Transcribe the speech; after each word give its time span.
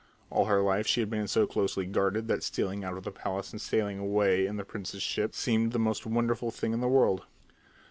All 0.31 0.45
her 0.45 0.63
life 0.63 0.87
she 0.87 0.99
had 0.99 1.11
been 1.11 1.27
so 1.27 1.45
closely 1.45 1.85
guarded 1.85 2.27
that 2.27 2.41
stealing 2.41 2.83
out 2.83 2.97
of 2.97 3.03
the 3.03 3.11
palace 3.11 3.51
and 3.51 3.61
sailing 3.61 3.99
away 3.99 4.47
in 4.47 4.57
the 4.57 4.65
prince's 4.65 5.03
ship 5.03 5.35
seemed 5.35 5.73
the 5.73 5.77
most 5.77 6.07
wonderful 6.07 6.49
thing 6.49 6.73
in 6.73 6.81
the 6.81 6.87
world. 6.87 7.25